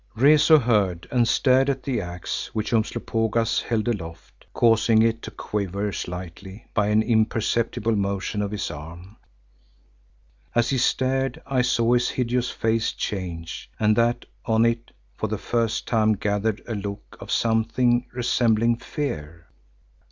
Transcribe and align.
Rezu 0.15 0.57
heard, 0.57 1.07
and 1.11 1.27
stared 1.27 1.69
at 1.69 1.83
the 1.83 2.01
axe 2.01 2.47
which 2.55 2.73
Umslopogaas 2.73 3.61
held 3.61 3.87
aloft, 3.87 4.47
causing 4.51 5.03
it 5.03 5.21
to 5.21 5.29
quiver 5.29 5.91
slightly 5.91 6.65
by 6.73 6.87
an 6.87 7.03
imperceptible 7.03 7.95
motion 7.95 8.41
of 8.41 8.49
his 8.49 8.71
arm. 8.71 9.17
As 10.55 10.71
he 10.71 10.79
stared 10.79 11.39
I 11.45 11.61
saw 11.61 11.93
his 11.93 12.09
hideous 12.09 12.49
face 12.49 12.93
change, 12.93 13.69
and 13.79 13.95
that 13.95 14.25
on 14.43 14.65
it 14.65 14.89
for 15.17 15.27
the 15.27 15.37
first 15.37 15.85
time 15.87 16.13
gathered 16.13 16.63
a 16.67 16.73
look 16.73 17.15
of 17.19 17.29
something 17.29 18.07
resembling 18.11 18.77
fear. 18.77 19.45